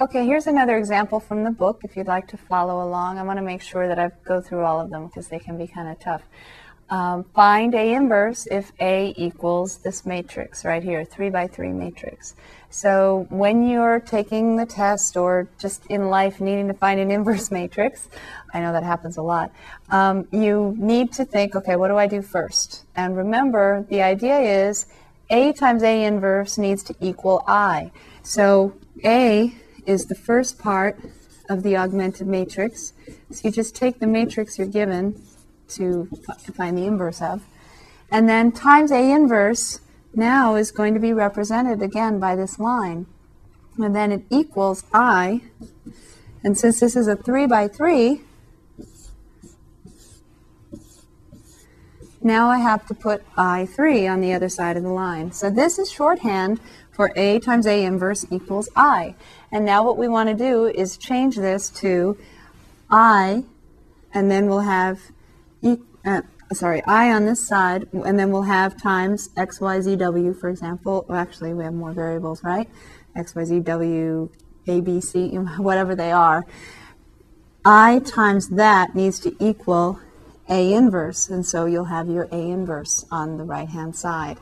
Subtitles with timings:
[0.00, 3.18] Okay, here's another example from the book if you'd like to follow along.
[3.18, 5.58] I want to make sure that I go through all of them because they can
[5.58, 6.22] be kind of tough.
[6.88, 12.36] Um, find A inverse if A equals this matrix right here, 3 by 3 matrix.
[12.70, 17.50] So when you're taking the test or just in life needing to find an inverse
[17.60, 18.08] matrix,
[18.54, 19.50] I know that happens a lot,
[19.90, 22.84] um, you need to think, okay, what do I do first?
[22.94, 24.86] And remember, the idea is
[25.28, 27.90] A times A inverse needs to equal I.
[28.22, 28.74] So
[29.04, 29.52] A
[29.88, 31.00] is the first part
[31.48, 32.92] of the augmented matrix.
[33.30, 35.20] So you just take the matrix you're given
[35.68, 36.08] to
[36.54, 37.42] find the inverse of.
[38.10, 39.80] And then times A inverse
[40.14, 43.06] now is going to be represented again by this line.
[43.78, 45.40] And then it equals I.
[46.44, 48.20] And since this is a 3 by 3,
[52.20, 55.32] now I have to put I3 on the other side of the line.
[55.32, 56.60] So this is shorthand
[56.98, 59.14] for A times A inverse equals I.
[59.52, 62.18] And now what we want to do is change this to
[62.90, 63.44] I,
[64.12, 64.98] and then we'll have,
[65.62, 69.94] e, uh, sorry, I on this side, and then we'll have times X, Y, Z,
[69.94, 71.06] W, for example.
[71.08, 72.68] Well, actually, we have more variables, right?
[73.14, 74.28] X, Y, Z, W,
[74.66, 76.44] A, B, C, whatever they are.
[77.64, 80.00] I times that needs to equal
[80.48, 84.38] A inverse, and so you'll have your A inverse on the right-hand side.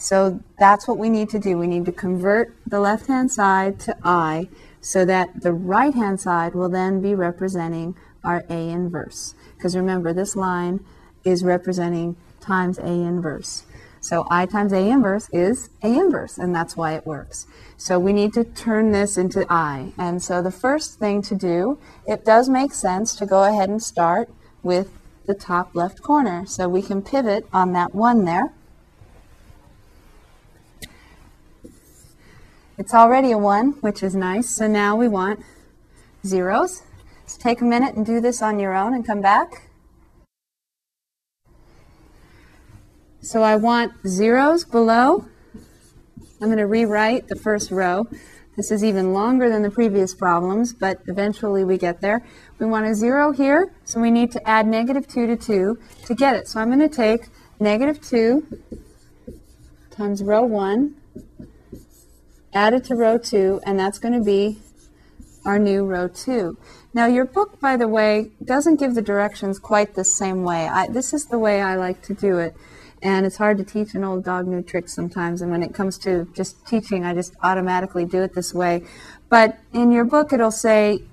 [0.00, 1.58] So that's what we need to do.
[1.58, 4.48] We need to convert the left-hand side to I
[4.80, 9.34] so that the right-hand side will then be representing our A inverse.
[9.56, 10.80] Because remember, this line
[11.22, 13.64] is representing times A inverse.
[14.00, 17.46] So I times A inverse is A inverse, and that's why it works.
[17.76, 19.92] So we need to turn this into I.
[19.98, 23.82] And so the first thing to do, it does make sense to go ahead and
[23.82, 24.30] start
[24.62, 24.88] with
[25.26, 26.46] the top left corner.
[26.46, 28.54] So we can pivot on that one there.
[32.80, 34.48] It's already a 1, which is nice.
[34.48, 35.40] So now we want
[36.24, 36.80] zeros.
[37.20, 39.68] Let's take a minute and do this on your own and come back.
[43.20, 45.26] So I want zeros below.
[46.40, 48.08] I'm going to rewrite the first row.
[48.56, 52.26] This is even longer than the previous problems, but eventually we get there.
[52.58, 56.14] We want a 0 here, so we need to add negative 2 to 2 to
[56.14, 56.48] get it.
[56.48, 57.28] So I'm going to take
[57.60, 58.62] negative 2
[59.90, 60.94] times row 1
[62.52, 64.58] add it to row 2, and that's going to be
[65.44, 66.56] our new row 2.
[66.92, 70.68] Now your book, by the way, doesn't give the directions quite the same way.
[70.68, 72.54] I, this is the way I like to do it.
[73.02, 75.40] And it's hard to teach an old dog new tricks sometimes.
[75.40, 78.84] And when it comes to just teaching, I just automatically do it this way.
[79.28, 81.04] But in your book, it'll say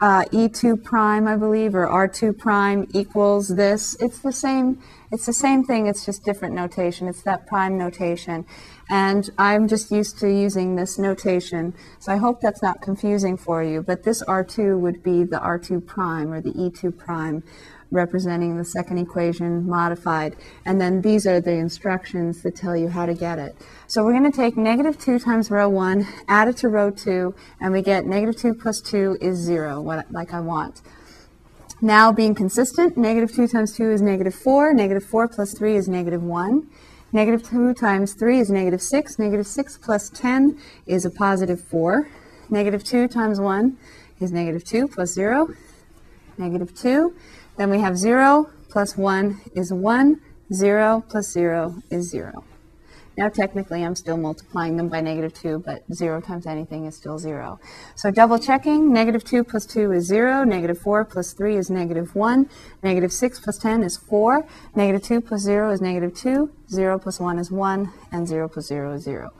[0.00, 3.96] uh, E2 prime, I believe, or R2 prime equals this.
[4.00, 4.82] It's the same.
[5.14, 5.86] It's the same thing.
[5.86, 7.06] It's just different notation.
[7.06, 8.44] It's that prime notation.
[8.90, 13.62] And I'm just used to using this notation, so I hope that's not confusing for
[13.62, 13.80] you.
[13.80, 17.44] But this R2 would be the R2 prime or the E2 prime
[17.92, 20.34] representing the second equation modified.
[20.66, 23.54] And then these are the instructions that tell you how to get it.
[23.86, 27.32] So we're going to take negative 2 times row 1, add it to row 2,
[27.60, 30.82] and we get negative 2 plus 2 is 0, what, like I want.
[31.84, 35.86] Now being consistent, negative 2 times 2 is negative 4, negative 4 plus 3 is
[35.86, 36.66] negative 1.
[37.12, 39.18] Negative 2 times 3 is negative 6.
[39.18, 42.08] Negative 6 plus 10 is a positive 4.
[42.48, 43.76] Negative 2 times 1
[44.18, 45.48] is negative 2 plus 0.
[46.38, 47.14] Negative 2.
[47.58, 50.20] Then we have 0 plus 1 is 1.
[50.54, 52.44] 0 plus 0 is 0.
[53.16, 57.18] Now technically I'm still multiplying them by negative 2, but 0 times anything is still
[57.18, 57.60] 0.
[57.94, 62.16] So double checking, negative 2 plus 2 is 0, negative 4 plus 3 is negative
[62.16, 62.48] 1,
[62.82, 67.20] negative 6 plus 10 is 4, negative 2 plus 0 is negative 2, 0 plus
[67.20, 69.32] 1 is 1, and 0 plus 0 is 0.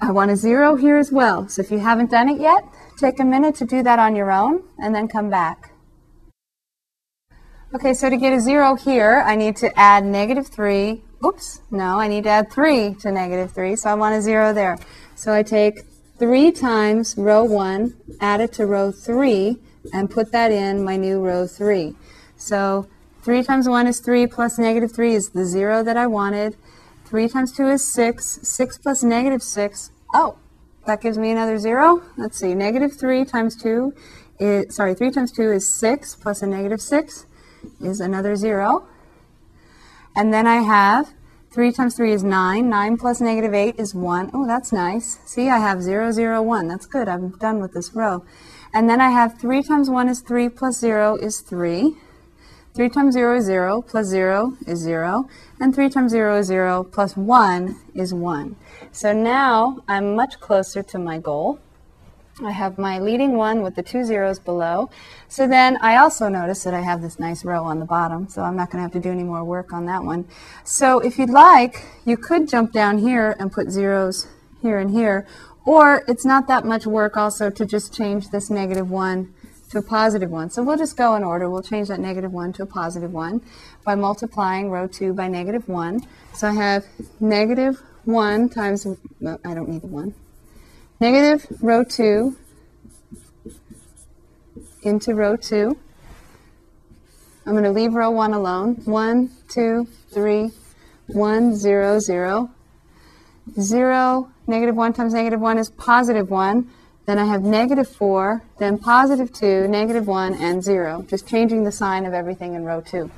[0.00, 2.64] I want a 0 here as well, so if you haven't done it yet,
[2.98, 5.70] take a minute to do that on your own, and then come back.
[7.74, 11.98] Okay, so to get a 0 here, I need to add negative 3 oops, no,
[11.98, 14.78] I need to add 3 to negative 3, so I want a 0 there.
[15.14, 15.82] So I take
[16.18, 19.58] 3 times row 1, add it to row 3,
[19.92, 21.94] and put that in my new row 3.
[22.36, 22.88] So
[23.22, 26.56] 3 times 1 is 3, plus negative 3 is the 0 that I wanted.
[27.06, 28.40] 3 times 2 is 6.
[28.42, 30.36] 6 plus negative 6, oh,
[30.86, 32.02] that gives me another 0.
[32.16, 33.94] Let's see, negative 3 times 2
[34.38, 37.26] is, sorry, 3 times 2 is 6, plus a negative 6
[37.80, 38.86] is another 0.
[40.16, 41.12] And then I have
[41.54, 42.68] 3 times 3 is 9.
[42.68, 44.32] 9 plus negative 8 is 1.
[44.34, 45.20] Oh, that's nice.
[45.24, 46.66] See, I have 0, 0, 1.
[46.66, 47.08] That's good.
[47.08, 48.24] I'm done with this row.
[48.72, 51.94] And then I have 3 times 1 is 3 plus 0 is 3.
[52.74, 55.28] 3 times 0 is 0 plus 0 is 0.
[55.60, 58.56] And 3 times 0 is 0 plus 1 is 1.
[58.90, 61.60] So now I'm much closer to my goal.
[62.42, 64.90] I have my leading one with the two zeros below.
[65.28, 68.42] So then I also notice that I have this nice row on the bottom, so
[68.42, 70.26] I'm not going to have to do any more work on that one.
[70.64, 74.26] So if you'd like, you could jump down here and put zeros
[74.62, 75.26] here and here,
[75.64, 79.32] or it's not that much work also to just change this negative 1
[79.70, 80.50] to a positive 1.
[80.50, 81.48] So we'll just go in order.
[81.48, 83.42] We'll change that negative 1 to a positive 1
[83.84, 86.06] by multiplying row 2 by negative 1.
[86.34, 86.84] So I have
[87.20, 88.86] negative 1 times,
[89.20, 90.14] well, I don't need the 1,
[91.04, 92.34] negative row 2
[94.84, 95.76] into row 2.
[97.44, 98.76] I'm going to leave row 1 alone.
[98.86, 100.50] 1, 2, 3,
[101.08, 102.50] 1, 0, 0.
[103.60, 106.70] 0, negative 1 times negative 1 is positive 1.
[107.04, 111.02] Then I have negative 4, then positive 2, negative 1, and 0.
[111.02, 113.10] Just changing the sign of everything in row 2.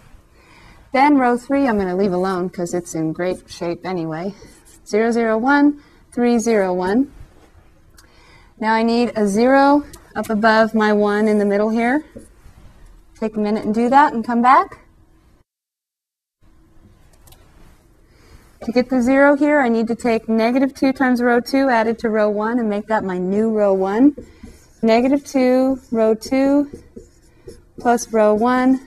[0.92, 4.34] Then row 3 I'm going to leave alone because it's in great shape anyway.
[4.84, 7.12] 0, 0, 1, 3, 0, 1.
[8.58, 12.06] Now I need a zero up above my one in the middle here.
[13.20, 14.78] Take a minute and do that and come back.
[18.62, 21.98] To get the zero here, I need to take negative 2 times row 2 added
[21.98, 24.16] to row 1 and make that my new row 1.
[24.82, 26.70] Negative 2, row 2,
[27.78, 28.80] plus row 1,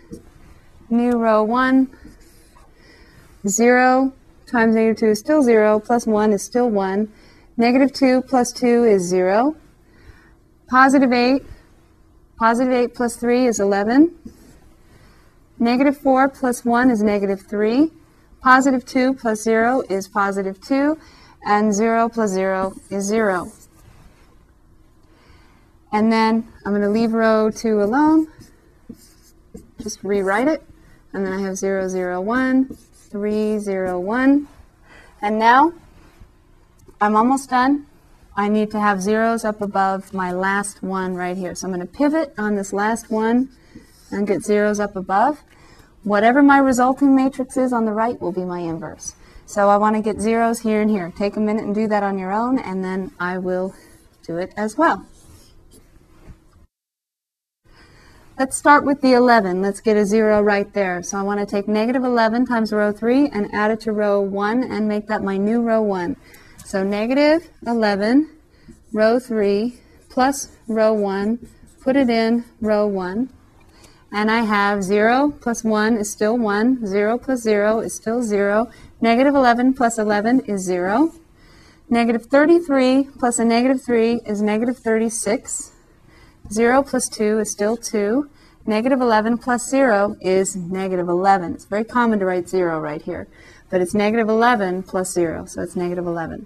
[0.89, 1.87] new row 1.
[3.47, 4.13] 0
[4.47, 7.07] times negative 2 is still 0, plus 1 is still 1.
[7.59, 9.53] Negative 2 plus 2 is 0.
[10.69, 11.43] Positive 8,
[12.37, 14.15] positive 8 plus 3 is 11.
[15.59, 17.91] Negative 4 plus 1 is negative 3.
[18.41, 20.97] Positive 2 plus 0 is positive 2.
[21.43, 23.51] And 0 plus 0 is 0.
[25.91, 28.27] And then I'm going to leave row 2 alone.
[29.81, 30.63] Just rewrite it.
[31.11, 32.77] And then I have 0, 0, 1,
[33.09, 34.47] 3, 0, 1.
[35.21, 35.73] And now
[37.01, 37.85] I'm almost done.
[38.35, 41.55] I need to have zeros up above my last one right here.
[41.55, 43.49] So I'm going to pivot on this last one
[44.11, 45.41] and get zeros up above.
[46.03, 49.15] Whatever my resulting matrix is on the right will be my inverse.
[49.45, 51.11] So I want to get zeros here and here.
[51.17, 53.73] Take a minute and do that on your own, and then I will
[54.25, 55.05] do it as well.
[58.37, 59.61] Let's start with the 11.
[59.61, 61.01] Let's get a 0 right there.
[61.03, 64.21] So I want to take negative 11 times row 3 and add it to row
[64.21, 66.15] 1 and make that my new row 1.
[66.69, 68.29] So negative 11,
[68.93, 69.73] row 3,
[70.07, 71.49] plus row 1,
[71.81, 73.33] put it in row 1.
[74.11, 78.69] And I have 0 plus 1 is still 1, 0 plus 0 is still 0,
[79.01, 81.11] negative 11 plus 11 is 0.
[81.89, 85.71] Negative 33 plus a negative 3 is negative 36.
[86.51, 88.29] 0 plus 2 is still 2.
[88.67, 91.55] Negative 11 plus 0 is negative 11.
[91.55, 93.27] It's very common to write 0 right here,
[93.71, 96.45] but it's negative 11 plus 0, so it's negative 11.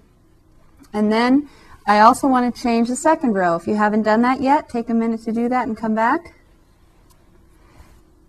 [0.94, 1.50] And then
[1.86, 3.56] I also want to change the second row.
[3.56, 6.34] If you haven't done that yet, take a minute to do that and come back.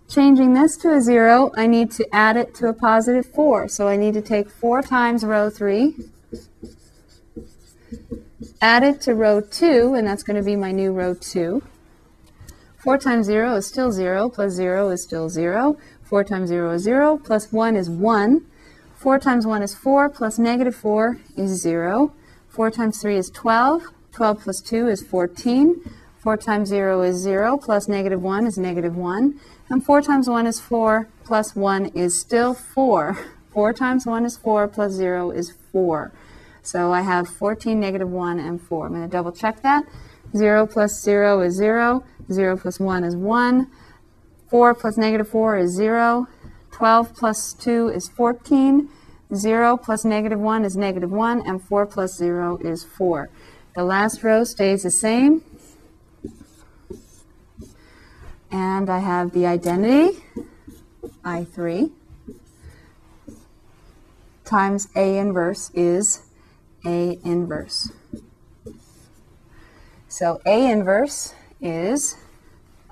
[0.09, 3.67] Changing this to a 0, I need to add it to a positive 4.
[3.69, 5.95] So I need to take 4 times row 3,
[8.61, 11.63] add it to row 2, and that's going to be my new row 2.
[12.77, 15.77] 4 times 0 is still 0, plus 0 is still 0.
[16.03, 18.45] 4 times 0 is 0, plus 1 is 1.
[18.95, 22.11] 4 times 1 is 4, plus negative 4 is 0.
[22.55, 23.83] 4 times 3 is 12.
[24.13, 25.91] 12 plus 2 is 14.
[26.19, 29.37] 4 times 0 is 0, plus negative 1 is negative 1.
[29.69, 33.17] And 4 times 1 is 4, plus 1 is still 4.
[33.53, 36.13] 4 times 1 is 4, plus 0 is 4.
[36.61, 38.85] So I have 14, negative 1, and 4.
[38.85, 39.83] I'm going to double check that.
[40.33, 42.05] 0 plus 0 is 0.
[42.31, 43.69] 0 plus 1 is 1.
[44.49, 46.27] 4 plus negative 4 is 0.
[46.71, 48.89] 12 plus 2 is 14.
[49.33, 53.29] 0 plus negative 1 is negative 1, and 4 plus 0 is 4.
[53.75, 55.43] The last row stays the same.
[58.51, 60.23] And I have the identity,
[61.23, 61.91] I3,
[64.45, 66.21] times A inverse is
[66.85, 67.91] A inverse.
[70.07, 72.15] So A inverse is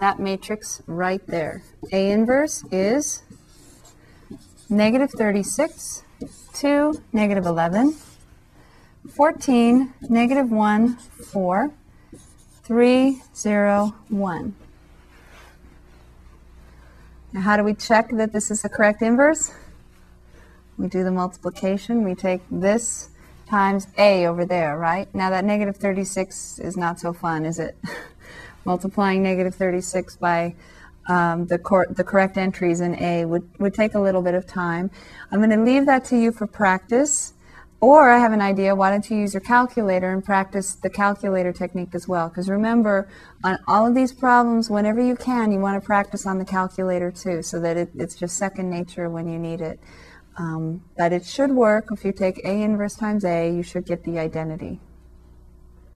[0.01, 1.63] that matrix right there.
[1.93, 3.21] A inverse is
[4.69, 6.03] negative 36
[6.53, 7.95] 2, negative 11,
[9.09, 11.71] 14, negative 1, 4,
[12.63, 14.55] 3, 0, 1.
[17.33, 19.51] Now how do we check that this is the correct inverse?
[20.77, 22.03] We do the multiplication.
[22.03, 23.09] We take this
[23.49, 25.13] times a over there, right?
[25.13, 27.77] Now that negative 36 is not so fun, is it?
[28.65, 30.55] Multiplying negative 36 by
[31.07, 34.47] um, the, cor- the correct entries in A would, would take a little bit of
[34.47, 34.89] time.
[35.31, 37.33] I'm going to leave that to you for practice.
[37.81, 41.51] Or I have an idea, why don't you use your calculator and practice the calculator
[41.51, 42.29] technique as well?
[42.29, 43.09] Because remember,
[43.43, 47.11] on all of these problems, whenever you can, you want to practice on the calculator
[47.11, 49.81] too, so that it, it's just second nature when you need it.
[50.37, 51.89] Um, but it should work.
[51.91, 54.79] If you take A inverse times A, you should get the identity.